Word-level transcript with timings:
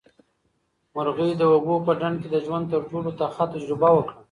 مرغۍ 0.95 1.31
د 1.37 1.41
اوبو 1.53 1.75
په 1.85 1.91
ډنډ 1.99 2.17
کې 2.21 2.27
د 2.31 2.37
ژوند 2.45 2.65
تر 2.73 2.81
ټولو 2.89 3.09
تخه 3.19 3.43
تجربه 3.53 3.89
وکړه. 3.93 4.17